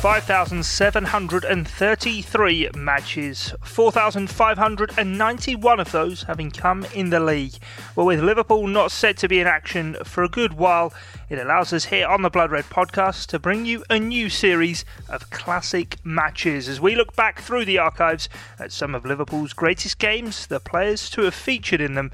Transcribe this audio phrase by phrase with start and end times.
[0.00, 7.52] 5,733 matches, 4,591 of those having come in the league.
[7.94, 10.94] Well, with Liverpool not set to be in action for a good while,
[11.28, 14.86] it allows us here on the Blood Red podcast to bring you a new series
[15.10, 19.98] of classic matches as we look back through the archives at some of Liverpool's greatest
[19.98, 22.10] games, the players to have featured in them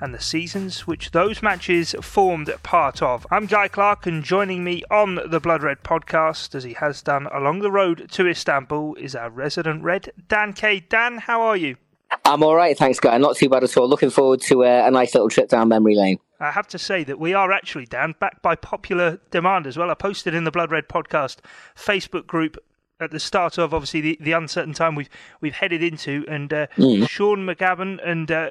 [0.00, 3.26] and the seasons which those matches formed part of.
[3.30, 7.26] I'm Guy Clark, and joining me on the Blood Red podcast, as he has done
[7.32, 10.80] along the road to Istanbul, is our resident Red, Dan Kay.
[10.80, 11.76] Dan, how are you?
[12.24, 13.16] I'm all right, thanks, Guy.
[13.18, 13.88] Not too bad at all.
[13.88, 16.18] Looking forward to uh, a nice little trip down memory lane.
[16.40, 19.90] I have to say that we are actually, Dan, backed by popular demand as well.
[19.90, 21.36] I posted in the Blood Red podcast
[21.76, 22.56] Facebook group
[22.98, 25.08] at the start of obviously the, the uncertain time we've
[25.40, 27.08] we've headed into, and uh, mm.
[27.08, 28.50] Sean McGavin and uh,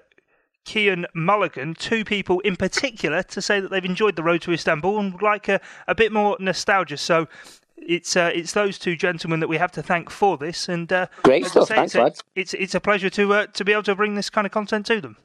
[0.70, 5.00] Kian Mulligan, two people in particular, to say that they've enjoyed the road to Istanbul
[5.00, 6.98] and would like a, a bit more nostalgia.
[6.98, 7.28] So
[7.76, 10.70] it's uh, it's those two gentlemen that we have to thank for this.
[10.70, 13.72] And uh, great stuff, say, thanks, it's, it's it's a pleasure to uh, to be
[13.72, 15.18] able to bring this kind of content to them.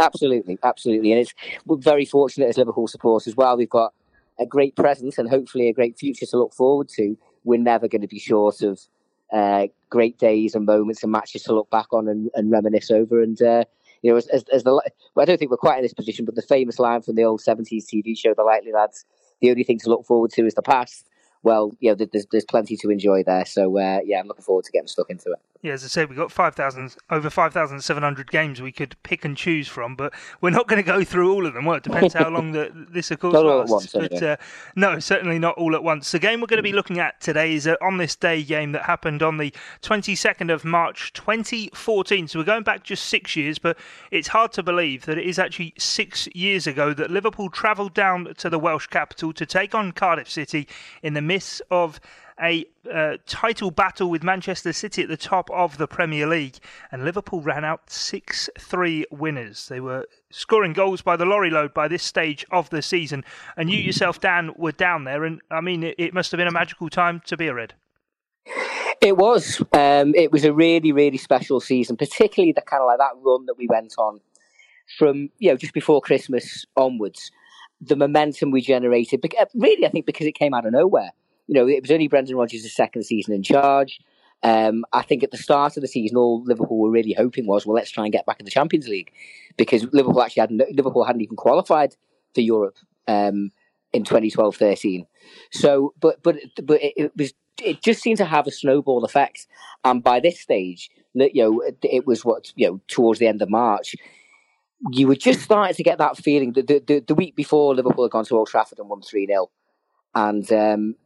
[0.00, 1.32] Absolutely, absolutely, and it's
[1.64, 3.56] we're very fortunate as Liverpool supporters as well.
[3.56, 3.94] We've got
[4.40, 7.16] a great present and hopefully a great future to look forward to.
[7.44, 8.80] We're never going to be short of
[9.32, 13.22] uh, great days and moments and matches to look back on and, and reminisce over.
[13.22, 13.64] And uh,
[14.06, 16.24] you know, as, as, as the well, I don't think we're quite in this position,
[16.24, 19.04] but the famous line from the old seventies TV show, The Likely Lads,
[19.40, 21.08] the only thing to look forward to is the past
[21.42, 23.44] well, you know, there's there's plenty to enjoy there.
[23.44, 25.38] So uh, yeah, I'm looking forward to getting stuck into it.
[25.62, 28.72] Yeah, as I said, we've got five thousand over five thousand seven hundred games we
[28.72, 31.64] could pick and choose from, but we're not going to go through all of them.
[31.64, 33.94] Well, it depends how long the, this of course not lasts.
[33.94, 34.36] Once, but uh,
[34.74, 36.10] no, certainly not all at once.
[36.12, 38.72] The game we're going to be looking at today is an on this day game
[38.72, 42.28] that happened on the 22nd of March 2014.
[42.28, 43.78] So we're going back just six years, but
[44.10, 48.34] it's hard to believe that it is actually six years ago that Liverpool travelled down
[48.38, 50.68] to the Welsh capital to take on Cardiff City
[51.02, 52.00] in the midst of
[52.40, 56.58] a uh, title battle with Manchester City at the top of the Premier League,
[56.92, 59.68] and Liverpool ran out 6 3 winners.
[59.68, 63.24] They were scoring goals by the lorry load by this stage of the season,
[63.56, 66.48] and you yourself, Dan, were down there, and I mean, it, it must have been
[66.48, 67.74] a magical time to be a Red.
[69.00, 69.60] It was.
[69.72, 73.46] Um, it was a really, really special season, particularly the kind of like that run
[73.46, 74.20] that we went on
[74.98, 77.30] from you know just before Christmas onwards.
[77.80, 79.22] The momentum we generated,
[79.54, 81.12] really, I think because it came out of nowhere
[81.46, 84.00] you know, it was only Brendan Rodgers' second season in charge.
[84.42, 87.66] Um, I think at the start of the season, all Liverpool were really hoping was,
[87.66, 89.12] well, let's try and get back in the Champions League
[89.56, 91.96] because Liverpool actually hadn't Liverpool hadn't even qualified
[92.34, 92.76] for Europe
[93.08, 93.50] um,
[93.92, 95.06] in 2012-13.
[95.52, 97.32] So, but but but it, it, was
[97.62, 99.46] it just seemed to have a snowball effect,
[99.84, 103.50] and by this stage, you know, it was what you know towards the end of
[103.50, 103.96] March.
[104.92, 108.04] You were just starting to get that feeling that the, the, the week before Liverpool
[108.04, 109.50] had gone to Old Trafford and won 3 0.
[110.14, 110.96] And um,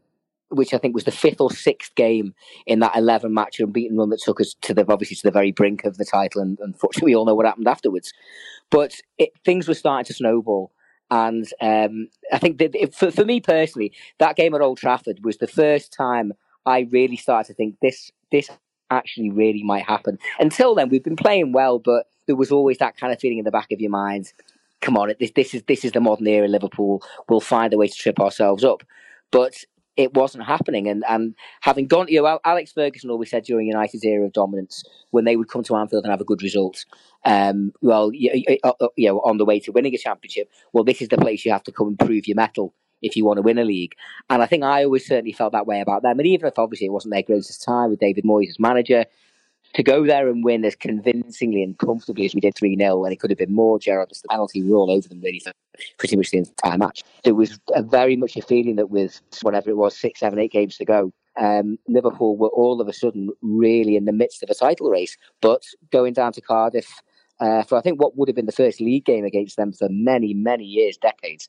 [0.51, 2.35] which I think was the fifth or sixth game
[2.67, 5.53] in that 11 match unbeaten run that took us to the, obviously to the very
[5.53, 6.43] brink of the title.
[6.43, 8.13] And unfortunately, we all know what happened afterwards.
[8.71, 10.73] But it, things were starting to snowball.
[11.11, 15.25] And um, I think that it, for, for me personally, that game at Old Trafford
[15.25, 16.33] was the first time
[16.67, 18.51] I really started to think this, this
[18.91, 20.19] actually really might happen.
[20.39, 23.45] Until then, we've been playing well, but there was always that kind of feeling in
[23.45, 24.33] the back of your mind.
[24.81, 26.49] Come on, this, this is this is the modern era.
[26.49, 28.83] Liverpool We'll find a way to trip ourselves up.
[29.31, 29.65] But
[29.97, 30.89] it wasn't happening.
[30.89, 34.85] And and having gone, you know, Alex Ferguson always said during United's era of dominance,
[35.11, 36.85] when they would come to Anfield and have a good result,
[37.25, 40.85] um, well, you, uh, uh, you know, on the way to winning a championship, well,
[40.85, 43.39] this is the place you have to come and prove your mettle if you want
[43.39, 43.95] to win a league.
[44.29, 46.19] And I think I always certainly felt that way about them.
[46.19, 49.07] And even if obviously it wasn't their greatest time with David Moyes as manager,
[49.75, 53.13] to go there and win as convincingly and comfortably as we did 3 0, and
[53.13, 55.53] it could have been more, Gerrard, the penalty, we were all over them really for
[55.99, 57.03] pretty much the entire match.
[57.25, 60.77] There was very much a feeling that with whatever it was, six, seven, eight games
[60.79, 64.55] to go, um, Liverpool were all of a sudden really in the midst of a
[64.55, 65.17] title race.
[65.41, 67.01] But going down to Cardiff
[67.41, 69.89] uh, for I think what would have been the first league game against them for
[69.91, 71.49] many, many years, decades,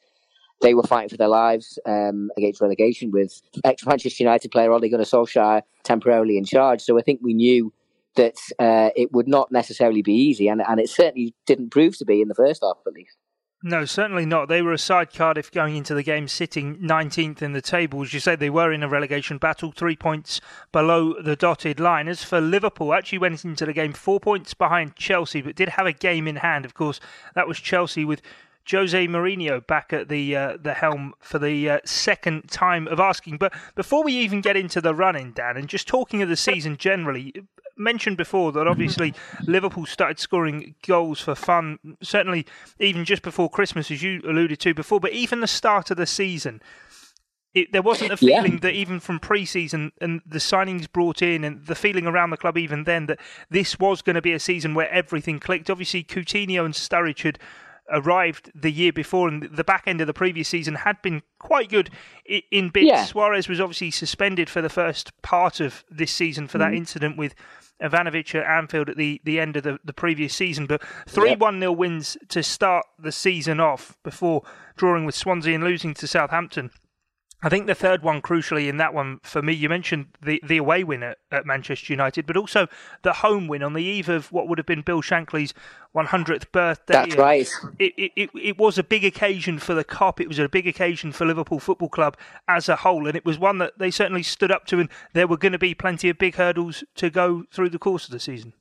[0.62, 4.90] they were fighting for their lives um, against relegation with ex Manchester United player Ole
[4.90, 6.82] Gunnar Solskjaer temporarily in charge.
[6.82, 7.74] So I think we knew
[8.16, 12.06] that uh, it would not necessarily be easy, and, and it certainly didn't prove to
[12.06, 13.18] be in the first half, at least.
[13.64, 14.48] No, certainly not.
[14.48, 18.02] They were aside Cardiff going into the game sitting 19th in the table.
[18.02, 20.42] As you said, they were in a relegation battle, three points
[20.72, 22.08] below the dotted line.
[22.08, 25.86] As for Liverpool, actually went into the game four points behind Chelsea, but did have
[25.86, 26.66] a game in hand.
[26.66, 27.00] Of course,
[27.36, 28.24] that was Chelsea with
[28.70, 33.38] Jose Mourinho back at the uh, the helm for the uh, second time of asking.
[33.38, 36.78] But before we even get into the running, Dan, and just talking of the season
[36.78, 37.34] generally,
[37.78, 39.14] mentioned before that obviously
[39.48, 42.46] Liverpool started scoring goals for fun, certainly
[42.80, 46.06] even just before Christmas, as you alluded to before, but even the start of the
[46.06, 46.62] season.
[47.54, 48.60] It, there wasn't a feeling yeah.
[48.62, 52.58] that even from pre-season and the signings brought in and the feeling around the club
[52.58, 53.20] even then that
[53.50, 55.70] this was going to be a season where everything clicked.
[55.70, 57.40] Obviously, Coutinho and Sturridge had
[57.92, 61.70] arrived the year before, and the back end of the previous season had been quite
[61.70, 61.90] good
[62.26, 62.88] in bits.
[62.88, 63.06] Yeah.
[63.06, 66.62] Suarez was obviously suspended for the first part of this season for mm.
[66.62, 67.36] that incident with
[67.82, 70.68] Ivanovic at Anfield at the, the end of the, the previous season.
[70.68, 74.44] But 3 1 0 wins to start the season off before
[74.76, 76.72] drawing with Swansea and losing to Southampton.
[77.44, 80.58] I think the third one, crucially, in that one for me, you mentioned the, the
[80.58, 82.68] away win at, at, Manchester United, but also
[83.02, 85.54] the home win on the eve of what would have been Bill Shankly's
[85.96, 86.94] 100th birthday.
[86.94, 87.50] That's right.
[87.80, 90.20] It, it, it, it was a big occasion for the Kop.
[90.20, 92.16] It was a big occasion for Liverpool Football Club
[92.48, 95.28] as a whole, and it was one that they certainly stood up to, and there
[95.28, 98.20] were going to be plenty of big hurdles to go through the course of the
[98.20, 98.54] season.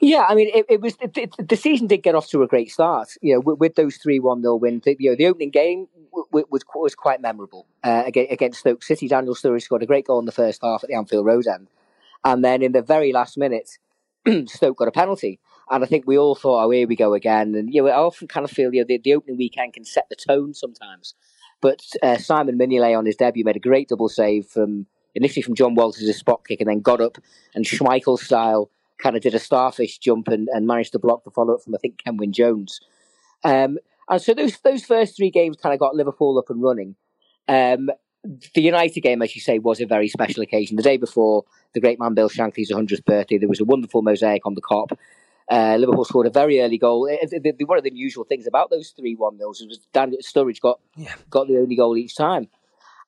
[0.00, 3.08] Yeah, I mean, it, it was the season did get off to a great start.
[3.20, 4.82] You know, with, with those three one 0 wins.
[4.86, 5.88] You know, the opening game
[6.30, 9.08] w- was was quite memorable uh, against Stoke City.
[9.08, 11.68] Daniel Sturridge scored a great goal in the first half at the Anfield Road end,
[12.24, 13.78] and then in the very last minute,
[14.46, 15.38] Stoke got a penalty.
[15.70, 17.54] And I think we all thought, oh, here we go again.
[17.54, 19.84] And you know, I often kind of feel you know, the, the opening weekend can
[19.84, 21.14] set the tone sometimes.
[21.60, 25.54] But uh, Simon Mignolet on his debut made a great double save from initially from
[25.54, 27.18] Jon Walters' spot kick, and then got up
[27.54, 28.70] and Schmeichel style
[29.04, 31.74] kind of did a starfish jump and, and managed to block the follow up from
[31.74, 32.80] I think Kenwyne Jones.
[33.44, 33.78] Um,
[34.08, 36.96] and so those those first three games kind of got Liverpool up and running.
[37.46, 37.90] Um,
[38.54, 40.76] the United game, as you say, was a very special occasion.
[40.76, 44.46] The day before the great man Bill Shankly's 100th birthday, there was a wonderful mosaic
[44.46, 44.96] on the Kop.
[45.50, 47.04] Uh, Liverpool scored a very early goal.
[47.04, 50.20] It, it, it, one of the unusual things about those three one nils was Daniel
[50.22, 51.14] Sturridge got yeah.
[51.28, 52.48] got the only goal each time.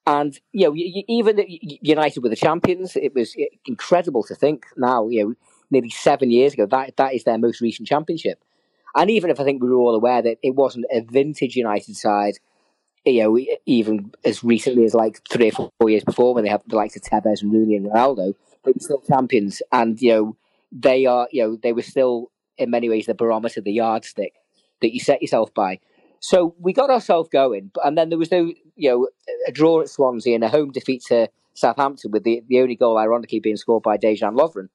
[0.06, 0.74] And you know,
[1.08, 2.94] even United were the champions.
[2.94, 3.34] It was
[3.64, 5.08] incredible to think now.
[5.08, 5.34] You know,
[5.70, 6.66] nearly seven years ago.
[6.66, 8.42] That that is their most recent championship.
[8.94, 11.96] And even if I think we were all aware that it wasn't a vintage United
[11.96, 12.38] side,
[13.04, 16.62] you know, even as recently as like three or four years before, when they had
[16.66, 18.34] the likes of Tevez and Rooney and Ronaldo,
[18.64, 19.60] they were still champions.
[19.70, 20.36] And you know,
[20.72, 24.32] they are, you know, they were still in many ways the barometer, the yardstick
[24.80, 25.78] that you set yourself by.
[26.20, 29.08] So we got ourselves going, and then there was no, you know,
[29.46, 32.98] a draw at Swansea and a home defeat to Southampton, with the the only goal
[32.98, 34.68] ironically being scored by Dejan Lovren.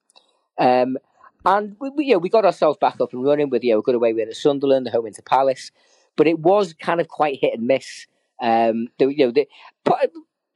[0.62, 0.98] Um,
[1.44, 3.80] and we, we, you know, we got ourselves back up and running with you know,
[3.80, 5.72] a good away win at Sunderland, the home into Palace,
[6.16, 8.06] but it was kind of quite hit and miss.
[8.42, 9.48] Um, the, you know, the,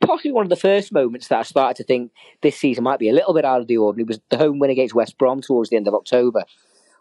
[0.06, 2.12] possibly one of the first moments that I started to think
[2.42, 4.70] this season might be a little bit out of the ordinary was the home win
[4.70, 6.44] against West Brom towards the end of October,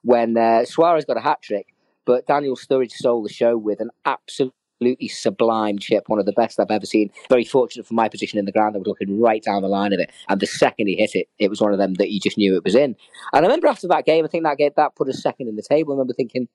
[0.03, 1.75] when uh, Suarez got a hat trick,
[2.07, 6.33] but Daniel Sturridge stole the show with an absolute absolutely sublime chip, one of the
[6.33, 7.11] best I've ever seen.
[7.29, 8.75] Very fortunate for my position in the ground.
[8.75, 11.29] I was looking right down the line of it, and the second he hit it,
[11.39, 12.97] it was one of them that you just knew it was in.
[13.33, 15.57] And I remember after that game, I think that game, that put us second in
[15.57, 15.93] the table.
[15.93, 16.49] I remember thinking,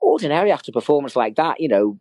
[0.00, 1.98] ordinary after a performance like that, you know,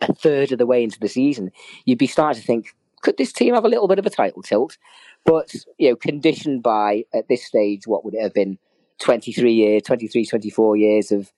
[0.00, 1.50] a third of the way into the season,
[1.84, 4.42] you'd be starting to think, could this team have a little bit of a title
[4.42, 4.76] tilt?
[5.24, 8.58] But, you know, conditioned by, at this stage, what would it have been,
[9.00, 11.30] 23 years, 23, 24 years of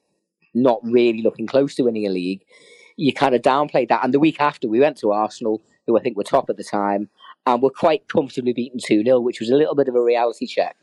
[0.54, 2.44] not really looking close to winning a league
[2.98, 4.04] you kind of downplayed that.
[4.04, 6.64] And the week after, we went to Arsenal, who I think were top at the
[6.64, 7.08] time,
[7.46, 10.46] and were quite comfortably beaten 2 0, which was a little bit of a reality
[10.46, 10.76] check.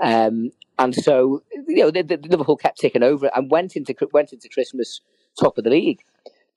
[0.00, 4.32] Um, and so, you know, the, the, Liverpool kept ticking over and went into went
[4.32, 5.00] into Christmas
[5.40, 6.00] top of the league,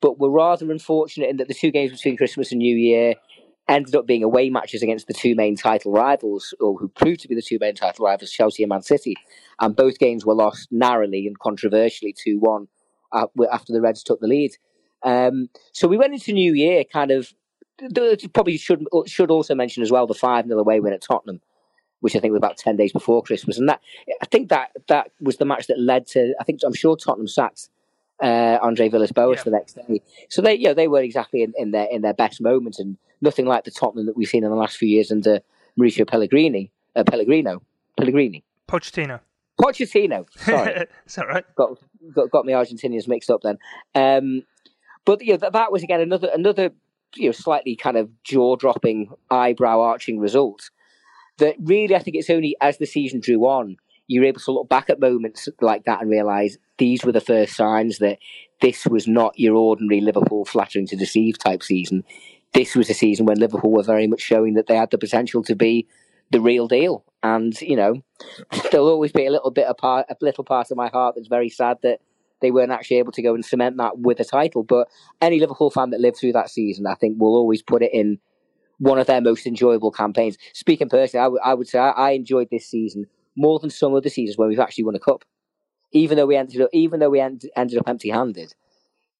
[0.01, 3.13] but were rather unfortunate in that the two games between Christmas and New Year
[3.69, 7.27] ended up being away matches against the two main title rivals, or who proved to
[7.27, 9.15] be the two main title rivals, Chelsea and Man City,
[9.59, 12.67] and both games were lost narrowly and controversially two one
[13.11, 14.53] uh, after the Reds took the lead.
[15.03, 17.33] Um, so we went into New Year kind of.
[18.33, 21.41] Probably should should also mention as well the five 0 away win at Tottenham,
[21.99, 23.81] which I think was about ten days before Christmas, and that
[24.19, 26.33] I think that that was the match that led to.
[26.39, 27.69] I think I'm sure Tottenham sacked
[28.21, 29.43] uh, Andre Villas-Boas yeah.
[29.43, 30.01] the next day.
[30.29, 32.97] So they, you know, they were exactly in, in, their in their best moments and
[33.21, 35.41] nothing like the Tottenham that we've seen in the last few years under
[35.79, 37.61] Mauricio Pellegrini, uh, Pellegrino,
[37.95, 39.19] Pellegrini, Pochettino.
[39.61, 40.25] Pochettino.
[40.37, 41.45] Sorry, it's all right.
[41.55, 41.79] Got,
[42.13, 43.57] got got my Argentinians mixed up then.
[43.95, 44.43] Um,
[45.07, 46.71] but know, that, that was again another another
[47.15, 50.69] you know slightly kind of jaw dropping, eyebrow arching result.
[51.39, 54.69] That really, I think it's only as the season drew on, you're able to look
[54.69, 58.17] back at moments like that and realise these were the first signs that
[58.59, 62.03] this was not your ordinary Liverpool flattering to deceive type season.
[62.53, 65.43] This was a season when Liverpool were very much showing that they had the potential
[65.43, 65.87] to be
[66.31, 67.05] the real deal.
[67.23, 68.01] And you know,
[68.71, 71.27] there'll always be a little bit of part, a little part of my heart that's
[71.27, 72.01] very sad that
[72.41, 74.63] they weren't actually able to go and cement that with a title.
[74.63, 74.87] But
[75.21, 78.19] any Liverpool fan that lived through that season, I think, will always put it in
[78.79, 80.37] one of their most enjoyable campaigns.
[80.53, 83.93] Speaking personally, I, w- I would say I, I enjoyed this season more than some
[83.95, 85.23] other seasons where we've actually won a cup.
[85.93, 88.53] Even though we ended up, even though we end, ended up empty-handed,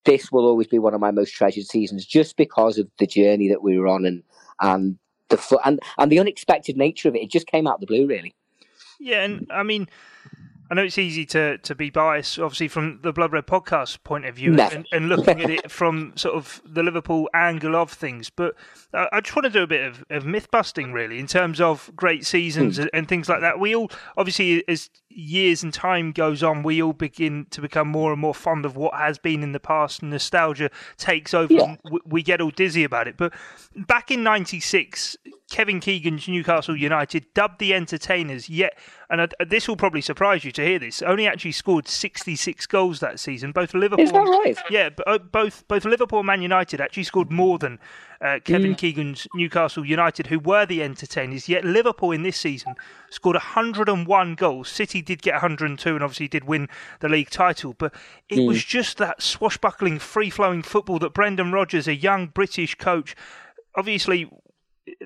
[0.06, 3.50] this will always be one of my most treasured seasons, just because of the journey
[3.50, 4.24] that we were on and
[4.62, 4.98] and
[5.30, 7.22] the and and the unexpected nature of it.
[7.24, 8.36] It just came out of the blue, really.
[9.00, 9.88] Yeah, and I mean,
[10.70, 14.26] I know it's easy to, to be biased, obviously, from the Blood Red podcast point
[14.26, 18.30] of view and, and, looking at it from sort of the Liverpool angle of things.
[18.30, 18.56] But
[18.94, 21.90] I just want to do a bit of, of myth busting, really, in terms of
[21.96, 22.90] great seasons mm.
[22.94, 23.60] and things like that.
[23.60, 28.12] We all, obviously, as years and time goes on, we all begin to become more
[28.12, 31.64] and more fond of what has been in the past, and nostalgia takes over, yeah.
[31.64, 33.16] and we get all dizzy about it.
[33.16, 33.34] But
[33.76, 35.16] back in '96,
[35.50, 38.78] Kevin Keegan's Newcastle United, dubbed the entertainers, yet,
[39.10, 43.18] and this will probably surprise you to hear this, only actually scored 66 goals that
[43.18, 43.54] season.
[43.54, 44.58] Both Liverpool, is that right?
[44.70, 47.80] Yeah, uh, both both Liverpool and Man United actually scored more than
[48.20, 48.78] uh, Kevin mm.
[48.78, 51.48] Keegan's Newcastle United, who were the entertainers.
[51.48, 52.76] Yet Liverpool in this season
[53.10, 54.68] scored 101 goals.
[54.68, 56.68] City did get 102 and obviously did win
[57.00, 57.94] the league title, but
[58.28, 58.48] it mm.
[58.48, 63.16] was just that swashbuckling, free flowing football that Brendan Rodgers, a young British coach,
[63.76, 64.30] obviously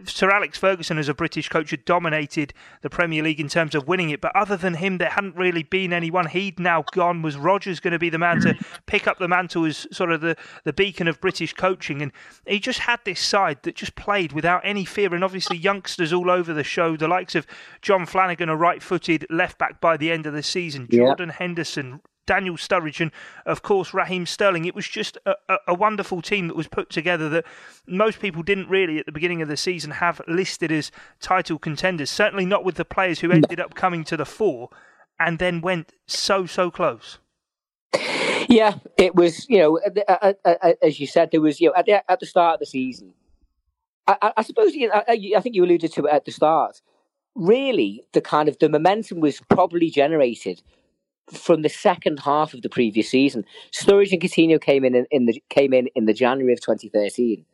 [0.05, 3.87] Sir Alex Ferguson, as a British coach, had dominated the Premier League in terms of
[3.87, 4.21] winning it.
[4.21, 6.27] But other than him, there hadn't really been anyone.
[6.27, 7.21] He'd now gone.
[7.21, 8.65] Was Rodgers going to be the man to mm.
[8.85, 12.01] pick up the mantle as sort of the, the beacon of British coaching?
[12.01, 12.11] And
[12.45, 15.13] he just had this side that just played without any fear.
[15.13, 17.47] And obviously, youngsters all over the show, the likes of
[17.81, 21.35] Jon Flanagan, a right footed left back by the end of the season, Jordan yeah.
[21.35, 23.11] Henderson, Daniel Sturridge, and
[23.45, 24.65] of course Raheem Sterling.
[24.65, 25.35] It was just a,
[25.67, 27.45] a, wonderful team that was put together that
[27.87, 32.09] most people didn't really at the beginning of the season have listed as title contenders.
[32.09, 34.69] Certainly not with the players who ended up coming to the fore
[35.19, 37.17] and then went so so close.
[38.47, 39.47] Yeah, it was.
[39.49, 39.79] You know,
[40.81, 41.61] as you said, there was.
[41.61, 43.13] You know, at the, at the start of the season,
[44.07, 44.73] I, I suppose.
[44.73, 46.81] You know, I, I think you alluded to it at the start.
[47.35, 50.61] Really, the kind of the momentum was probably generated
[51.29, 53.45] from the second half of the previous season.
[53.71, 57.45] Sturridge and Coutinho came in, in, in the came in in the January of 2013.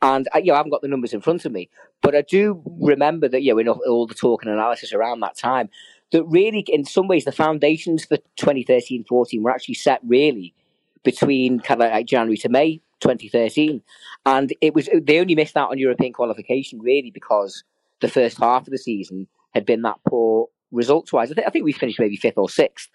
[0.00, 1.68] And uh, you know, I haven't got the numbers in front of me,
[2.02, 5.20] but I do remember that you know in all, all the talk and analysis around
[5.20, 5.68] that time,
[6.12, 10.54] that really, in some ways, the foundations for 2013-14 were actually set really
[11.02, 13.82] between kind of like January to May 2013,
[14.26, 17.64] and it was they only missed out on European qualification really because
[18.00, 21.30] the first half of the season had been that poor results wise.
[21.30, 22.88] I, th- I, think we finished maybe fifth or sixth,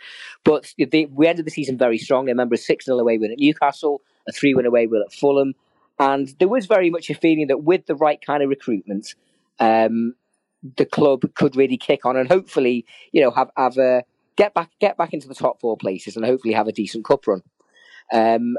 [0.43, 2.27] but they, we ended the season very strong.
[2.27, 5.13] I remember a 6 0 away win at Newcastle, a 3 win away win at
[5.13, 5.53] Fulham.
[5.99, 9.15] And there was very much a feeling that with the right kind of recruitment,
[9.59, 10.15] um,
[10.77, 14.03] the club could really kick on and hopefully, you know, have, have a,
[14.35, 17.27] get back get back into the top four places and hopefully have a decent cup
[17.27, 17.41] run.
[18.11, 18.57] Um,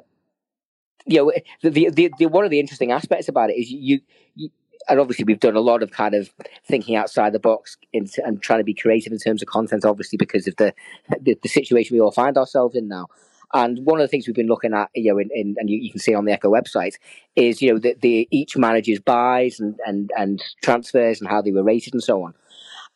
[1.07, 4.01] you know, the, the, the, one of the interesting aspects about it is you,
[4.35, 4.49] you
[4.89, 6.31] and obviously we've done a lot of kind of
[6.67, 10.17] thinking outside the box in, and trying to be creative in terms of content, obviously
[10.17, 10.75] because of the,
[11.21, 13.07] the, the situation we all find ourselves in now.
[13.53, 15.79] And one of the things we've been looking at, you know, in, in, and you,
[15.79, 16.95] you, can see on the Echo website,
[17.37, 21.53] is you know the, the each manager's buys and, and and transfers and how they
[21.53, 22.35] were rated and so on.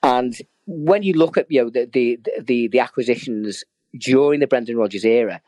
[0.02, 0.34] And
[0.66, 3.62] when you look at you know the the the, the acquisitions
[3.96, 5.40] during the Brendan Rodgers era,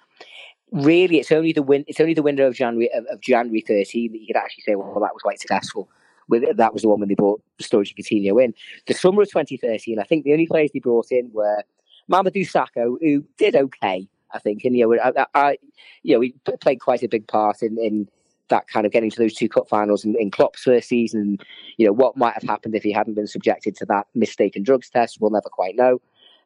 [0.70, 4.12] really it's only the win it's only the window of January of, of January 13
[4.12, 5.88] that you could actually say, well, that was quite successful
[6.30, 8.54] with that was the one when they brought Sturridge and Coutinho in.
[8.86, 11.62] The summer of 2013, I think the only players they brought in were
[12.10, 15.58] Mamadou Sakho, who did okay, I think, and you know, I, I
[16.02, 18.08] you know, he played quite a big part in, in
[18.48, 21.38] that kind of getting to those two cup finals in, in Klopp's first season.
[21.76, 24.90] You know, what might have happened if he hadn't been subjected to that mistaken drugs
[24.90, 26.00] test, we'll never quite know.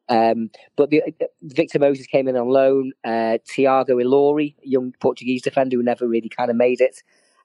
[0.08, 1.02] Um, but the,
[1.42, 2.92] Victor Moses came in on loan.
[3.04, 7.02] Uh, Tiago Ilori, a young Portuguese defender who never really kind of made it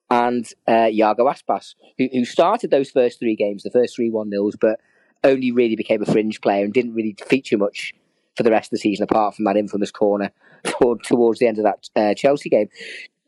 [0.10, 4.30] and uh, Iago Aspas, who, who started those first three games, the first three 1
[4.30, 4.80] nils, but
[5.24, 7.94] only really became a fringe player and didn't really feature much
[8.36, 10.32] for the rest of the season, apart from that infamous corner
[10.64, 12.70] toward, towards the end of that uh, Chelsea game.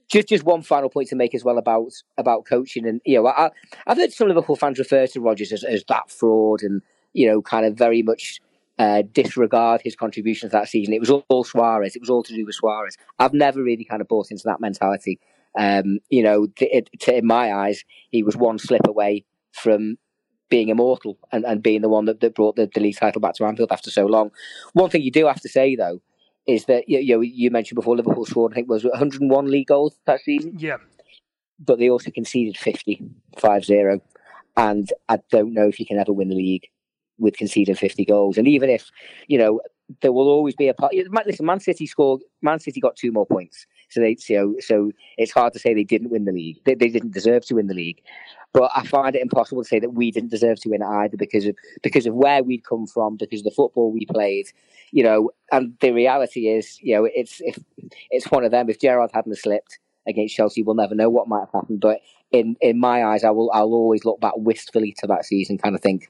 [0.10, 3.28] Just, just one final point to make as well about about coaching, and you know,
[3.28, 3.50] I,
[3.88, 6.82] have heard some Liverpool fans refer to Rodgers as, as that fraud, and
[7.14, 8.42] you know, kind of very much
[8.78, 10.94] uh, disregard his contribution to that season.
[10.94, 11.96] It was all, all Suarez.
[11.96, 12.98] It was all to do with Suarez.
[13.20, 15.20] I've never really kind of bought into that mentality.
[15.58, 19.98] Um, you know, it, in my eyes, he was one slip away from
[20.50, 23.36] being immortal and, and being the one that, that brought the, the league title back
[23.36, 24.32] to Anfield after so long.
[24.74, 26.02] One thing you do have to say, though,
[26.48, 29.68] is that you, you, know, you mentioned before Liverpool scored, I think, was 101 league
[29.68, 30.56] goals that season.
[30.58, 30.78] Yeah.
[31.60, 33.02] But they also conceded 50,
[33.38, 34.02] 5 0.
[34.58, 36.68] And I don't know if you can ever win the league
[37.18, 38.38] with conceding 50 goals.
[38.38, 38.90] And even if,
[39.28, 39.62] you know,
[40.02, 40.94] there will always be a part.
[41.26, 42.22] Listen, Man City scored.
[42.42, 45.84] Man City got two more points, so they so so it's hard to say they
[45.84, 46.60] didn't win the league.
[46.66, 48.02] They, they didn't deserve to win the league,
[48.54, 51.18] but I find it impossible to say that we didn't deserve to win it either
[51.18, 54.48] because of because of where we'd come from, because of the football we played,
[54.92, 55.32] you know.
[55.52, 57.60] And the reality is, you know, it's if
[58.10, 58.70] it's one of them.
[58.70, 61.80] If Gerrard hadn't slipped against Chelsea, we'll never know what might have happened.
[61.82, 62.00] But
[62.32, 65.76] in in my eyes, I will I'll always look back wistfully to that season, kind
[65.76, 66.10] of think,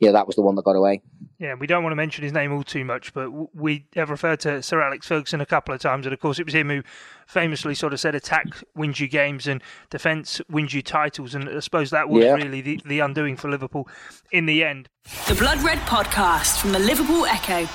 [0.00, 1.02] yeah, that was the one that got away.
[1.38, 4.40] Yeah, we don't want to mention his name all too much, but we have referred
[4.40, 6.82] to Sir Alex Ferguson a couple of times, and of course it was him who
[7.26, 11.60] famously sort of said, "Attack wins you games, and defence wins you titles." And I
[11.60, 12.34] suppose that was yeah.
[12.34, 13.88] really the, the undoing for Liverpool
[14.32, 14.88] in the end.
[15.26, 17.68] The Blood Red Podcast from the Liverpool Echo.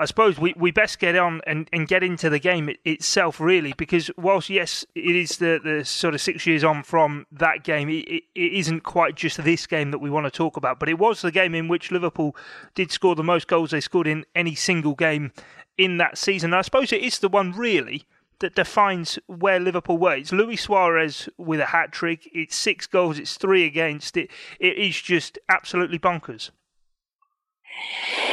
[0.00, 3.74] I suppose we, we best get on and, and get into the game itself, really,
[3.76, 7.90] because whilst, yes, it is the, the sort of six years on from that game,
[7.90, 10.88] it, it, it isn't quite just this game that we want to talk about, but
[10.88, 12.34] it was the game in which Liverpool
[12.74, 15.32] did score the most goals they scored in any single game
[15.76, 16.54] in that season.
[16.54, 18.06] I suppose it is the one, really,
[18.38, 20.16] that defines where Liverpool were.
[20.16, 24.16] It's Luis Suarez with a hat trick, it's six goals, it's three against.
[24.16, 26.52] It, it is just absolutely bonkers.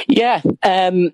[0.08, 1.12] Yeah, um,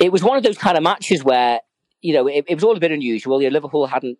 [0.00, 1.60] it was one of those kind of matches where
[2.00, 3.42] you know it, it was all a bit unusual.
[3.42, 4.18] You know, Liverpool hadn't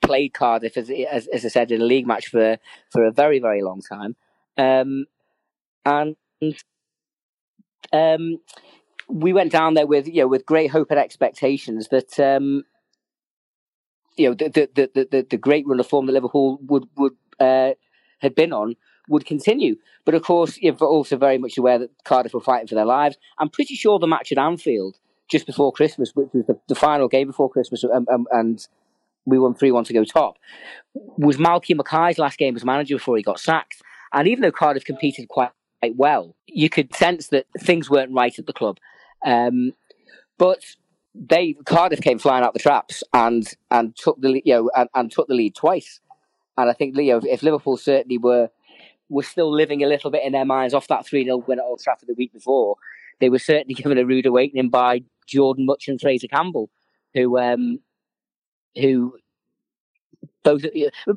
[0.00, 2.58] played Cardiff as, as, as I said in a league match for
[2.90, 4.16] for a very very long time,
[4.56, 5.06] um,
[5.84, 6.16] and
[7.92, 8.38] um,
[9.08, 12.64] we went down there with you know with great hope and expectations that um,
[14.16, 17.16] you know the the, the the, the great run of form that Liverpool would would
[17.40, 17.72] uh,
[18.18, 18.76] had been on
[19.08, 19.76] would continue.
[20.04, 23.16] But of course, you're also very much aware that Cardiff were fighting for their lives.
[23.38, 24.98] I'm pretty sure the match at Anfield
[25.28, 28.66] just before Christmas, which was the, the final game before Christmas, um, um, and
[29.26, 30.38] we won 3 1 to go top,
[30.94, 33.82] was Malky Mackay's last game as manager before he got sacked.
[34.12, 38.36] And even though Cardiff competed quite, quite well, you could sense that things weren't right
[38.38, 38.78] at the club.
[39.24, 39.72] Um,
[40.38, 40.64] but
[41.14, 45.10] they Cardiff came flying out the traps and and took the you know and, and
[45.10, 46.00] took the lead twice.
[46.56, 48.50] And I think Leo, if Liverpool certainly were
[49.08, 51.64] were still living a little bit in their minds off that 3 0 win at
[51.64, 52.76] Old Trafford the week before,
[53.20, 56.70] they were certainly given a rude awakening by Jordon Mutch and Frazier Campbell,
[57.14, 57.80] who um,
[58.76, 59.18] who
[60.42, 60.62] both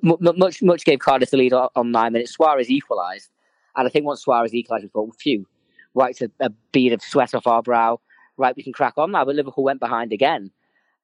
[0.01, 2.33] much much gave Cardiff the lead on nine minutes.
[2.33, 3.29] Suarez equalised,
[3.75, 5.45] and I think once Suarez equalised, we thought, "Phew,
[5.93, 7.99] right, a, a bead of sweat off our brow.
[8.37, 10.51] Right, we can crack on now." But Liverpool went behind again,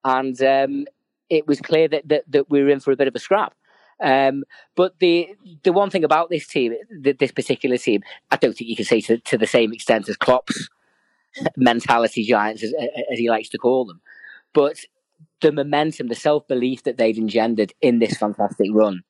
[0.04, 0.86] and um,
[1.30, 3.54] it was clear that, that that we were in for a bit of a scrap.
[4.02, 4.44] Um,
[4.76, 5.30] but the
[5.64, 9.02] the one thing about this team, this particular team, I don't think you can say
[9.02, 10.70] to, to the same extent as Klopp's
[11.56, 12.74] mentality giants, as,
[13.12, 14.02] as he likes to call them.
[14.54, 14.80] But
[15.42, 19.04] the momentum, the self belief that they've engendered in this fantastic run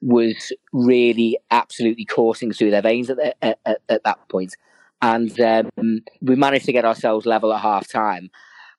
[0.00, 4.54] was really absolutely coursing through their veins at, at, at, at that point.
[5.02, 8.30] And um, we managed to get ourselves level at half time.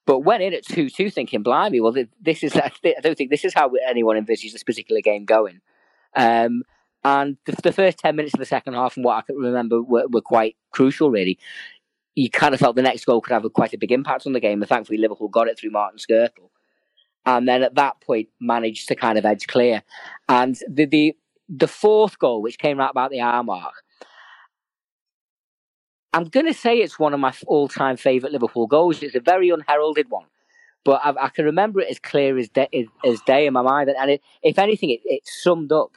[0.05, 3.45] But went in at 2 2 thinking, blimey, well, this is, I don't think this
[3.45, 5.59] is how anyone envisages this particular game going.
[6.15, 6.63] Um,
[7.03, 9.81] and the, the, first 10 minutes of the second half, from what I can remember,
[9.81, 11.37] were, were quite crucial, really
[12.17, 14.33] you kind of felt the next goal could have a, quite a big impact on
[14.33, 14.59] the game.
[14.59, 16.49] And thankfully, Liverpool got it through Martin Skrtel.
[17.27, 19.83] And then at that point, managed to kind of edge clear.
[20.27, 21.15] And the, the,
[21.47, 23.75] the fourth goal, which came right about the hour mark,
[26.11, 29.03] I'm going to say it's one of my all time favourite Liverpool goals.
[29.03, 30.25] It's a very unheralded one.
[30.83, 33.61] But I, I can remember it as clear as, day, as, as day in my
[33.61, 33.91] mind.
[33.91, 35.91] And it, if anything, it, it summed up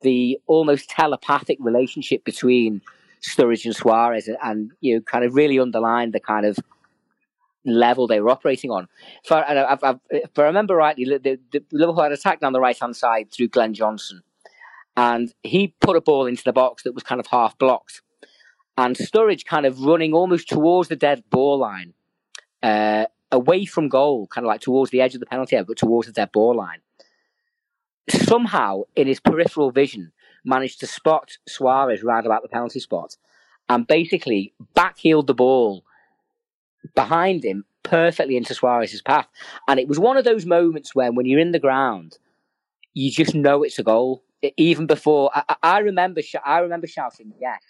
[0.00, 2.80] the almost telepathic relationship between
[3.22, 6.58] Sturridge and Suarez, and you know, kind of really underlined the kind of
[7.64, 8.88] level they were operating on.
[9.24, 12.60] For, and I've, I've, if I remember rightly, the, the, Liverpool had attacked down the
[12.60, 14.22] right hand side through Glenn Johnson,
[14.96, 18.02] and he put a ball into the box that was kind of half blocked,
[18.76, 21.94] and Sturridge kind of running almost towards the dead ball line,
[22.62, 25.76] uh, away from goal, kind of like towards the edge of the penalty area, but
[25.76, 26.80] towards the dead ball line.
[28.08, 30.12] Somehow, in his peripheral vision,
[30.44, 33.16] managed to spot Suarez right about the penalty spot
[33.68, 35.84] and basically backheeled the ball
[36.94, 39.26] behind him perfectly into Suarez's path.
[39.66, 42.18] And it was one of those moments when, when you're in the ground,
[42.94, 44.22] you just know it's a goal.
[44.56, 47.60] Even before I, I remember, I remember shouting yes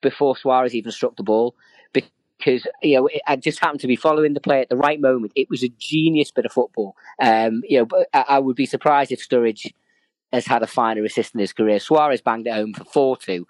[0.00, 1.54] before Suarez even struck the ball
[1.92, 5.32] because you know I just happened to be following the play at the right moment.
[5.34, 6.96] It was a genius bit of football.
[7.20, 9.72] Um, you know, I, I would be surprised if Sturridge
[10.34, 11.78] has had a finer assist in his career.
[11.78, 13.46] Suarez banged it home for 4 2.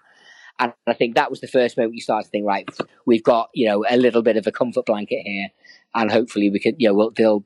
[0.59, 2.67] And I think that was the first moment you start to think, right,
[3.05, 5.49] we've got, you know, a little bit of a comfort blanket here.
[5.93, 7.43] And hopefully we can, you know, we'll, they'll,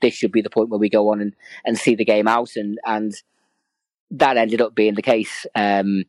[0.00, 2.56] this should be the point where we go on and, and see the game out.
[2.56, 3.12] And, and
[4.10, 5.46] that ended up being the case.
[5.54, 6.04] Um,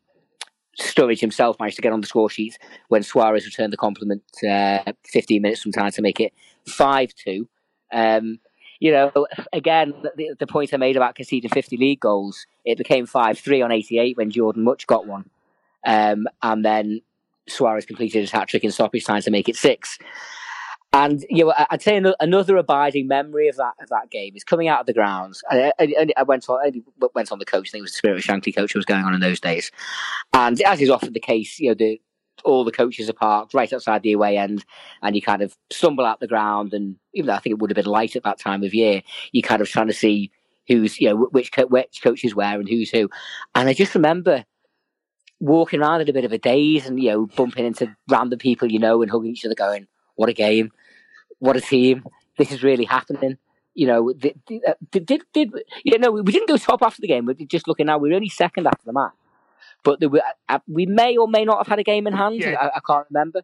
[0.79, 4.93] Sturridge himself managed to get on the score sheet when Suarez returned the compliment uh,
[5.05, 6.33] 15 minutes from time to make it
[6.67, 7.49] 5 2.
[7.91, 8.39] Um,
[8.79, 13.05] you know, again, the, the, point I made about conceding 50 league goals, it became
[13.05, 15.29] 5 3 on 88 when Jordon Mutch got one.
[15.85, 17.01] Um, and then
[17.47, 19.99] Suarez completed his hat trick in stoppage time to make it 6.
[20.91, 24.67] And you know, I'd say another abiding memory of that of that game is coming
[24.67, 25.43] out of the grounds.
[25.47, 26.81] I, I, I went on, I
[27.13, 27.69] went on the coach.
[27.69, 29.39] I think it was the Spirit of Shankly coach who was going on in those
[29.39, 29.71] days.
[30.33, 32.01] And as is often the case, you know, the
[32.43, 34.65] all the coaches are parked right outside the away end,
[35.01, 36.73] and you kind of stumble out the ground.
[36.73, 39.01] And even though I think it would have been light at that time of year,
[39.31, 40.31] you're kind of trying to see
[40.67, 43.09] who's you know which which coach is where and who's who.
[43.55, 44.45] And I just remember
[45.39, 48.71] walking around in a bit of a daze and you know bumping into random people
[48.71, 50.71] you know and hugging each other, going, "What a game!
[51.39, 52.03] what a team!
[52.37, 53.37] This is really happening."
[53.73, 57.07] You know, did, did, uh, did, did you know we didn't go top after the
[57.07, 57.25] game.
[57.25, 57.97] We're just looking now.
[57.97, 59.13] We were only second after the match,
[59.83, 62.35] but there were, uh, we may or may not have had a game in hand.
[62.35, 62.55] Yeah.
[62.59, 63.43] I, I can't remember,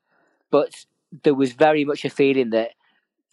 [0.52, 0.86] but
[1.24, 2.72] there was very much a feeling that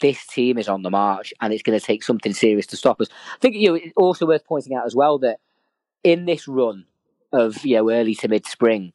[0.00, 3.00] this team is on the march and it's going to take something serious to stop
[3.00, 3.08] us.
[3.34, 5.38] I think you know, it's also worth pointing out as well that
[6.04, 6.86] in this run
[7.32, 8.92] of you know early to mid spring,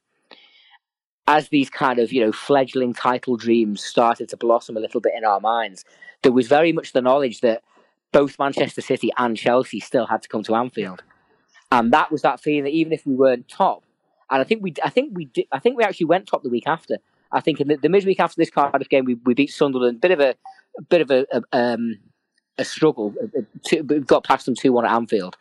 [1.28, 5.14] as these kind of you know fledgling title dreams started to blossom a little bit
[5.18, 5.84] in our minds,
[6.22, 7.64] there was very much the knowledge that
[8.12, 11.04] both Manchester City and Chelsea still had to come to Anfield,
[11.72, 13.84] and that was that feeling that even if we weren't top,
[14.30, 16.50] and I think we, I think we, did, I think we actually went top the
[16.50, 16.98] week after.
[17.32, 20.12] I think in the, the midweek after this Cardiff game, we, we beat Sunderland, bit
[20.12, 20.36] of a,
[20.78, 21.98] a bit of a, a, um,
[22.58, 23.14] a struggle.
[23.72, 25.38] we got past them two one at Anfield,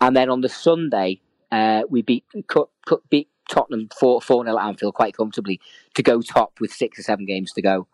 [0.00, 1.20] and then on the Sunday,
[1.52, 5.60] uh, we beat cut, cut, beat Tottenham 4 4 0 at Anfield quite comfortably
[5.94, 7.86] to go top with six or seven games to go.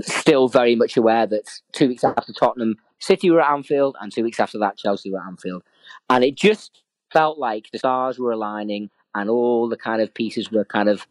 [0.00, 4.24] Still very much aware that two weeks after Tottenham, City were at Anfield, and two
[4.24, 5.62] weeks after that, Chelsea were at Anfield.
[6.10, 10.50] And it just felt like the stars were aligning and all the kind of pieces
[10.50, 11.06] were kind of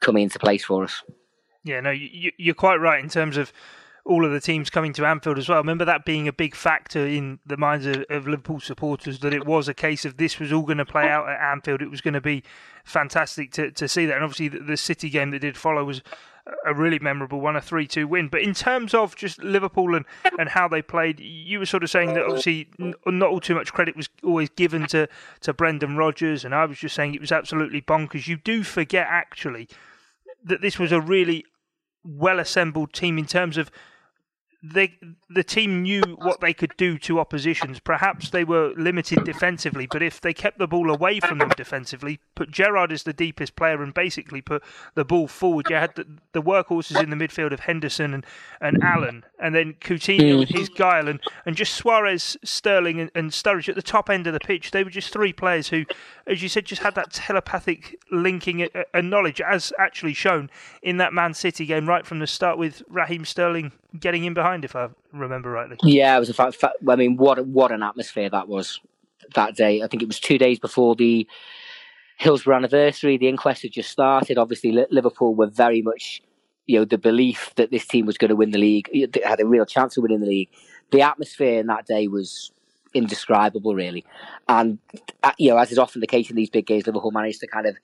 [0.00, 1.02] coming into place for us.
[1.64, 3.52] Yeah, no, you, you're quite right in terms of
[4.04, 5.58] all of the teams coming to Anfield as well.
[5.58, 9.46] Remember that being a big factor in the minds of, of Liverpool supporters that it
[9.46, 11.82] was a case of this was all going to play out at Anfield.
[11.82, 12.42] It was going to be
[12.84, 14.16] fantastic to, to see that.
[14.16, 16.02] And obviously, the, the City game that did follow was
[16.66, 18.28] a really memorable one, a 3 2 win.
[18.28, 20.04] But in terms of just Liverpool and,
[20.38, 22.68] and how they played, you were sort of saying that obviously
[23.06, 25.08] not all too much credit was always given to,
[25.40, 26.44] to Brendan Rodgers.
[26.44, 28.26] And I was just saying it was absolutely bonkers.
[28.26, 29.68] You do forget, actually,
[30.44, 31.44] that this was a really
[32.04, 33.70] well assembled team in terms of
[34.62, 34.96] they
[35.28, 37.80] the team knew what they could do to oppositions.
[37.80, 42.20] Perhaps they were limited defensively, but if they kept the ball away from them defensively,
[42.34, 44.62] put Gerrard as the deepest player and basically put
[44.94, 48.26] the ball forward, you had the, the workhorses in the midfield of Henderson and,
[48.60, 53.30] and Allen, and then Coutinho with his guile, and, and just Suarez, Sterling, and, and
[53.30, 54.70] Sturridge at the top end of the pitch.
[54.70, 55.84] They were just three players who,
[56.26, 60.50] as you said, just had that telepathic linking uh, uh, and knowledge, as actually shown
[60.82, 64.51] in that Man City game right from the start with Raheem Sterling getting in behind,
[64.60, 65.76] if I remember rightly.
[65.82, 66.56] Yeah, it was a fact.
[66.56, 68.80] fact I mean, what what an atmosphere that was
[69.34, 69.82] that day.
[69.82, 71.26] I think it was two days before the
[72.18, 73.16] Hillsborough anniversary.
[73.16, 74.38] The inquest had just started.
[74.38, 76.22] Obviously, Liverpool were very much,
[76.66, 78.88] you know, the belief that this team was going to win the league.
[78.92, 80.50] They had a real chance of winning the league.
[80.90, 82.52] The atmosphere in that day was
[82.94, 84.04] indescribable, really.
[84.48, 84.78] And
[85.22, 87.46] uh, you know, as is often the case in these big games, Liverpool managed to
[87.46, 87.76] kind of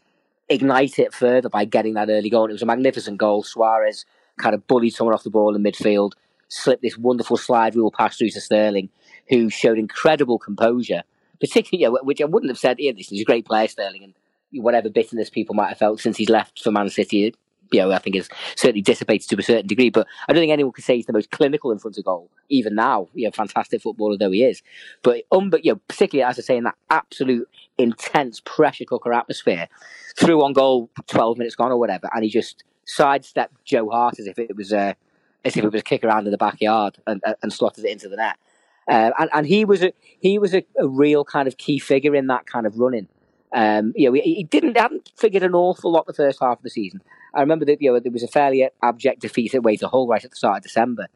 [0.48, 2.48] ignite it further by getting that early goal.
[2.48, 3.42] It was a magnificent goal.
[3.42, 4.04] Suarez
[4.38, 6.12] kind of bullied someone off the ball in midfield,
[6.48, 8.88] slipped this wonderful slide rule pass through to Sterling,
[9.28, 11.02] who showed incredible composure,
[11.40, 14.04] particularly, you know, which I wouldn't have said, yeah, this is a great player, Sterling,
[14.04, 14.14] and
[14.62, 17.34] whatever bitterness people might have felt since he's left for Man City,
[17.70, 19.90] you know, I think is certainly dissipated to a certain degree.
[19.90, 22.30] But I don't think anyone could say he's the most clinical in front of goal,
[22.48, 23.08] even now.
[23.14, 24.62] You know, fantastic footballer though he is.
[25.02, 29.12] But um, but you know, particularly as I say, in that absolute intense pressure cooker
[29.12, 29.68] atmosphere,
[30.16, 34.26] through on goal, twelve minutes gone or whatever, and he just sidestepped Joe Hart as
[34.26, 34.96] if it was a as
[35.44, 38.36] if it was kick around in the backyard and, and slotted it into the net.
[38.88, 42.14] Uh, and, and he was a he was a, a, real kind of key figure
[42.14, 43.06] in that kind of running.
[43.52, 46.62] Um, you know, he, he, didn't hadn't figured an awful lot the first half of
[46.62, 47.02] the season.
[47.34, 50.24] I remember that you know there was a fairly abject defeat at Waiter Hull right
[50.24, 51.08] at the start of December,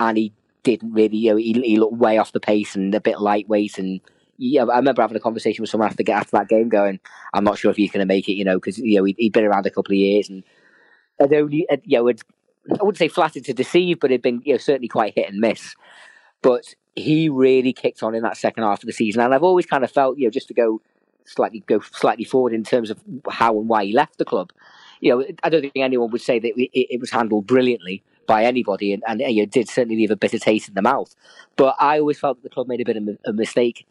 [0.00, 0.32] and he
[0.64, 3.78] didn't really you know he, he looked way off the pace and a bit lightweight
[3.78, 4.00] and
[4.38, 6.98] yeah, I remember having a conversation with someone after get after that game, going,
[7.32, 9.16] "I'm not sure if he's going to make it," you know, because you know he
[9.20, 10.42] had been around a couple of years and
[11.20, 12.20] had only, had, you know, had,
[12.70, 15.40] I wouldn't say flattered to deceive, but it'd been, you know, certainly quite hit and
[15.40, 15.74] miss.
[16.42, 19.66] But he really kicked on in that second half of the season, and I've always
[19.66, 20.80] kind of felt, you know, just to go
[21.24, 24.52] slightly go slightly forward in terms of how and why he left the club.
[25.00, 28.44] You know, I don't think anyone would say that it, it was handled brilliantly by
[28.44, 31.14] anybody, and, and you know, did certainly leave a bitter taste in the mouth.
[31.56, 33.86] But I always felt that the club made a bit of a mistake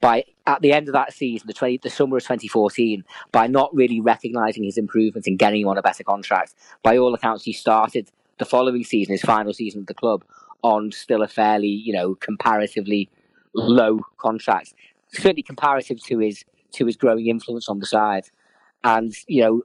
[0.00, 3.74] by at the end of that season, the 20, the summer of 2014, by not
[3.74, 6.54] really recognising his improvements and getting him on a better contract.
[6.82, 10.24] By all accounts, he started the following season, his final season at the club,
[10.62, 13.08] on still a fairly, you know, comparatively
[13.54, 14.74] low contract,
[15.12, 18.28] certainly comparative to his to his growing influence on the side.
[18.84, 19.62] And you know,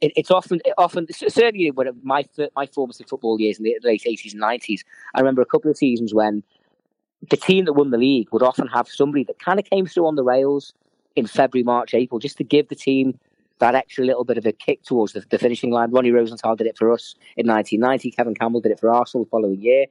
[0.00, 4.32] it, it's often often certainly when my my formative football years in the late eighties
[4.32, 6.42] and nineties, I remember a couple of seasons when
[7.30, 10.06] the team that won the league would often have somebody that kind of came through
[10.06, 10.74] on the rails
[11.14, 13.18] in February, March, April, just to give the team
[13.58, 15.90] that extra little bit of a kick towards the, the finishing line.
[15.90, 18.10] Ronnie Rosenthal did it for us in 1990.
[18.10, 19.86] Kevin Campbell did it for Arsenal the following year,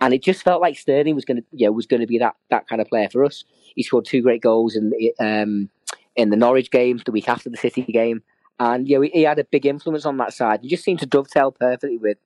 [0.00, 2.36] and it just felt like Sterling was going to, know, was going to be that
[2.48, 3.44] that kind of player for us.
[3.74, 5.68] He scored two great goals in um,
[6.16, 8.22] in the Norwich game, the week after the City game,
[8.58, 10.60] and know, he, he had a big influence on that side.
[10.62, 12.18] He just seemed to dovetail perfectly with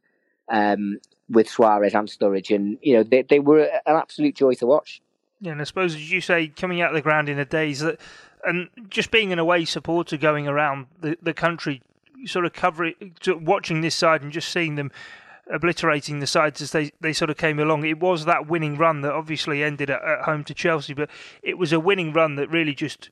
[0.49, 4.67] um, with Suarez and Sturridge, and you know they they were an absolute joy to
[4.67, 5.01] watch.
[5.41, 7.81] Yeah, and I suppose as you say, coming out of the ground in the days
[7.81, 8.01] that,
[8.45, 11.83] and just being an away supporter going around the, the country,
[12.27, 14.91] sort of covering, watching this side and just seeing them
[15.53, 17.85] obliterating the sides as they, they sort of came along.
[17.85, 21.11] It was that winning run that obviously ended at, at home to Chelsea, but
[21.43, 23.11] it was a winning run that really just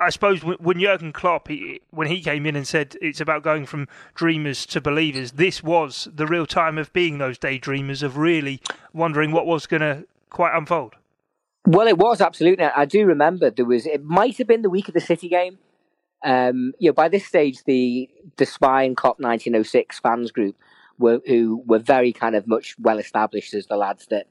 [0.00, 3.66] I suppose when Jurgen Klopp, he, when he came in and said it's about going
[3.66, 8.60] from dreamers to believers, this was the real time of being those daydreamers, of really
[8.92, 10.96] wondering what was going to quite unfold.
[11.66, 12.64] Well, it was absolutely.
[12.64, 13.86] I do remember there was.
[13.86, 15.58] It might have been the week of the City game.
[16.22, 20.56] Um, you know, by this stage, the the Spion Kop 1906 fans group
[20.98, 24.26] were who were very kind of much well established as the lads that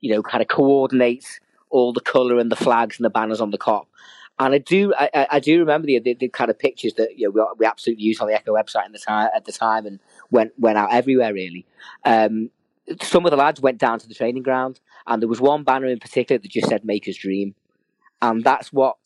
[0.00, 3.50] you know kind of coordinate all the colour and the flags and the banners on
[3.50, 3.86] the Kop.
[4.44, 7.26] And I do, I, I do remember the, the, the, kind of pictures that you
[7.26, 10.00] know we, we absolutely used on the Echo website the time, at the time, and
[10.32, 11.32] went went out everywhere.
[11.32, 11.64] Really,
[12.04, 12.50] um,
[13.00, 15.86] some of the lads went down to the training ground, and there was one banner
[15.86, 17.54] in particular that just said "Make Us Dream,"
[18.20, 18.96] and that's what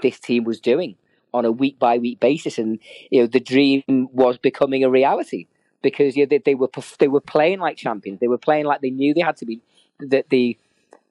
[0.00, 0.96] this team was doing
[1.34, 2.78] on a week by week basis, and
[3.10, 5.48] you know the dream was becoming a reality
[5.82, 8.20] because you know, they, they were they were playing like champions.
[8.20, 9.60] They were playing like they knew they had to be
[10.00, 10.56] that the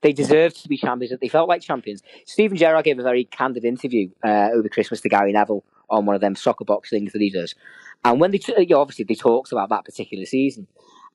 [0.02, 1.12] they deserved to be champions.
[1.12, 2.04] That they felt like champions.
[2.26, 6.16] Steven Gerrard gave a very candid interview uh, over Christmas to Gary Neville on one
[6.16, 7.56] of them soccer box things that he does,
[8.04, 10.68] and when they you know, obviously they talked about that particular season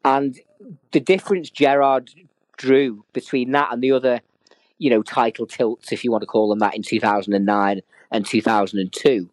[0.04, 0.40] and
[0.92, 2.10] the difference Gerrard
[2.56, 4.20] drew between that and the other,
[4.78, 9.30] you know, title tilts, if you want to call them that, in 2009 and 2002,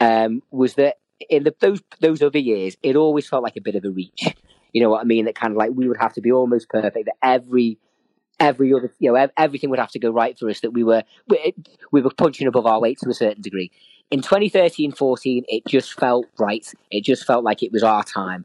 [0.00, 0.98] um, was that
[1.28, 4.34] in the, those those other years, it always felt like a bit of a reach.
[4.72, 5.24] You know what I mean?
[5.24, 7.06] That kind of like we would have to be almost perfect.
[7.06, 7.78] That every
[8.40, 10.60] every other, you know, everything would have to go right for us.
[10.60, 11.54] That we were we,
[11.92, 13.70] we were punching above our weight to a certain degree.
[14.10, 16.66] In 2013-14, it just felt right.
[16.90, 18.44] It just felt like it was our time.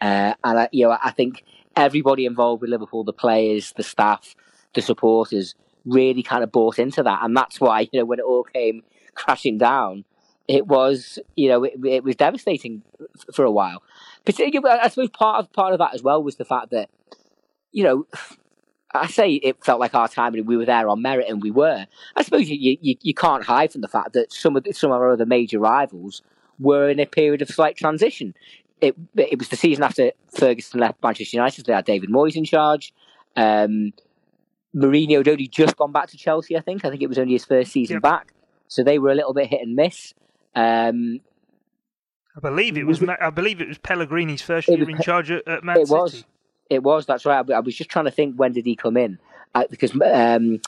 [0.00, 1.44] Uh, and I, you know, I think
[1.76, 4.34] everybody involved with Liverpool, the players, the staff,
[4.74, 8.24] the supporters, really kind of bought into that, and that's why you know when it
[8.24, 8.82] all came
[9.14, 10.04] crashing down,
[10.48, 12.82] it was you know it, it was devastating
[13.32, 13.82] for a while.
[14.24, 16.88] Particularly, I suppose part of part of that as well was the fact that
[17.72, 18.06] you know.
[18.94, 21.50] I say it felt like our time and we were there on merit, and we
[21.50, 21.86] were.
[22.16, 24.92] I suppose you, you, you can't hide from the fact that some of the, some
[24.92, 26.22] of our other major rivals
[26.58, 28.34] were in a period of slight transition.
[28.80, 31.66] It it was the season after Ferguson left Manchester United.
[31.66, 32.94] They had David Moyes in charge.
[33.36, 33.92] Um,
[34.74, 36.56] Mourinho had only just gone back to Chelsea.
[36.56, 36.84] I think.
[36.84, 38.02] I think it was only his first season yep.
[38.02, 38.32] back,
[38.68, 40.14] so they were a little bit hit and miss.
[40.54, 41.20] Um,
[42.36, 43.02] I believe it was.
[43.02, 46.00] I believe it was Pellegrini's first year in charge at, at Man it City.
[46.00, 46.24] Was.
[46.70, 47.06] It was.
[47.06, 47.48] That's right.
[47.50, 49.18] I, was just trying to think when did he come in
[49.54, 50.60] uh, because um,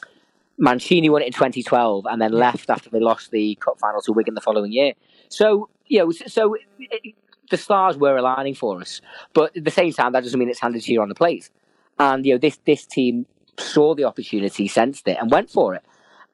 [0.58, 4.12] Mancini won it in 2012 and then left after they lost the cup final to
[4.12, 4.92] Wigan the following year.
[5.28, 7.14] So you know, so it,
[7.50, 9.00] the stars were aligning for us,
[9.32, 11.50] but at the same time, that doesn't mean it's handed to you on the plate.
[11.98, 13.26] And you know, this this team
[13.58, 15.82] saw the opportunity, sensed it, and went for it.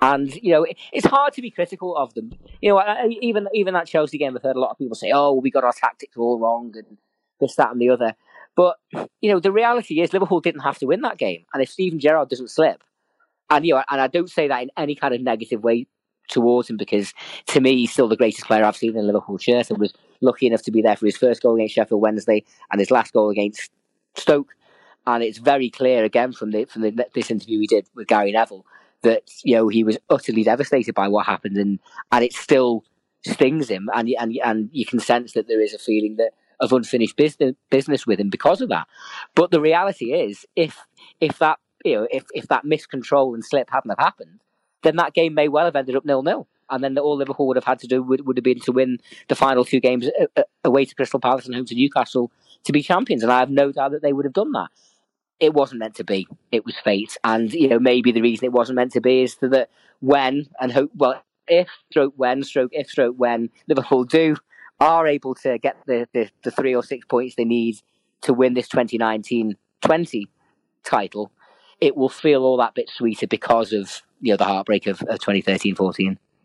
[0.01, 2.33] And you know, it, it's hard to be critical of them.
[2.61, 5.35] You know, even even that Chelsea game, I've heard a lot of people say, "Oh,
[5.35, 6.98] we got our tactics all wrong," and
[7.40, 8.14] this, that, and the other.
[8.55, 8.77] But
[9.21, 11.99] you know, the reality is Liverpool didn't have to win that game, and if Steven
[11.99, 12.83] Gerrard doesn't slip,
[13.51, 15.87] and you know, and I don't say that in any kind of negative way
[16.29, 17.12] towards him because
[17.47, 20.47] to me he's still the greatest player I've seen in Liverpool shirt and was lucky
[20.47, 23.31] enough to be there for his first goal against Sheffield Wednesday and his last goal
[23.31, 23.71] against
[24.17, 24.55] Stoke.
[25.07, 28.33] And it's very clear again from the from the, this interview we did with Gary
[28.33, 28.65] Neville
[29.03, 31.81] that you know he was utterly devastated by what happened and
[32.12, 32.85] and it still
[33.27, 36.72] stings him and and and you can sense that there is a feeling that of
[36.72, 38.88] unfinished business business with him because of that.
[39.35, 40.79] But the reality is if
[41.20, 44.40] if that you know if if that miscontrol and slip hadn't have happened,
[44.83, 46.48] then that game may well have ended up nil nil.
[46.70, 48.98] And then all Liverpool would have had to do would, would have been to win
[49.29, 52.33] the final two games uh, uh, away to Crystal Palace and home to Newcastle
[52.64, 53.22] to be champions.
[53.22, 54.70] And I have no doubt that they would have done that.
[55.40, 56.29] it wasn't meant to be.
[56.53, 59.37] It was fate, and you know maybe the reason it wasn't meant to be is
[59.37, 59.68] that
[60.01, 64.37] when and hope well if stroke when stroke if stroke when Liverpool do
[64.83, 67.77] are able to get the, the, the three or six points they need
[68.23, 70.25] to win this 2019-20
[70.85, 71.31] title,
[71.81, 75.18] it will feel all that bit sweeter because of you know the heartbreak of, of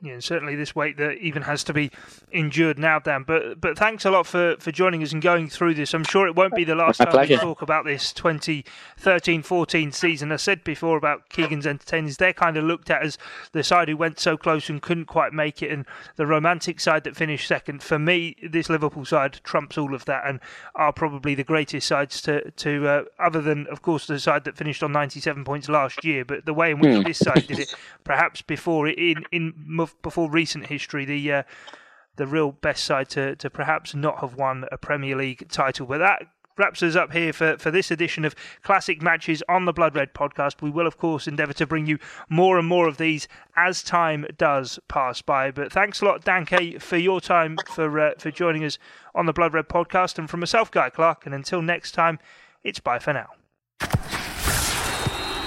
[0.03, 1.91] 2013-14 yeah, certainly this weight that even has to be
[2.31, 3.23] endured now, Dan.
[3.25, 5.93] But but thanks a lot for, for joining us and going through this.
[5.93, 7.33] I'm sure it won't be the last My time pleasure.
[7.35, 10.31] we talk about this 2013-14 season.
[10.31, 13.17] I said before about Keegan's entertainers; they're kind of looked at as
[13.51, 17.03] the side who went so close and couldn't quite make it, and the romantic side
[17.05, 17.81] that finished second.
[17.83, 20.39] For me, this Liverpool side trumps all of that and
[20.75, 24.57] are probably the greatest sides to to uh, other than of course the side that
[24.57, 26.23] finished on 97 points last year.
[26.25, 27.03] But the way in which Hmm.
[27.03, 29.53] this side did it, perhaps before it in in
[30.01, 31.43] before recent history, the uh,
[32.17, 35.85] the real best side to, to perhaps not have won a Premier League title.
[35.85, 36.23] But that
[36.57, 40.13] wraps us up here for, for this edition of Classic Matches on the Blood Red
[40.13, 40.61] podcast.
[40.61, 44.25] We will, of course, endeavour to bring you more and more of these as time
[44.37, 45.51] does pass by.
[45.51, 48.77] But thanks a lot, Dan Kay, for your time, for, uh, for joining us
[49.15, 50.17] on the Blood Red podcast.
[50.17, 52.19] And from myself, Guy Clark, and until next time,
[52.63, 53.29] it's bye for now.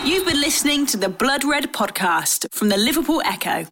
[0.05, 3.66] You've been listening to the Blood Red podcast from the Liverpool Echo.